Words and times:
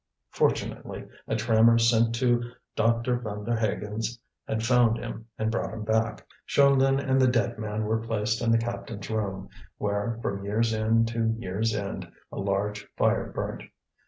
Fortunately 0.31 1.07
a 1.27 1.35
trammer 1.35 1.77
sent 1.77 2.15
to 2.15 2.53
Dr. 2.75 3.19
Vanderhaghen's 3.19 4.19
had 4.47 4.65
found 4.65 4.97
him 4.97 5.27
and 5.37 5.51
brought 5.51 5.71
him 5.75 5.83
back. 5.83 6.25
Jeanlin 6.49 6.99
and 6.99 7.21
the 7.21 7.27
dead 7.27 7.59
man 7.59 7.83
were 7.83 7.99
placed 7.99 8.41
in 8.41 8.49
the 8.49 8.57
captains' 8.57 9.11
room, 9.11 9.47
where, 9.77 10.17
from 10.23 10.43
year's 10.43 10.73
end 10.73 11.07
to 11.09 11.35
year's 11.37 11.75
end, 11.75 12.11
a 12.31 12.39
large 12.39 12.87
fire 12.97 13.31
burnt. 13.31 13.61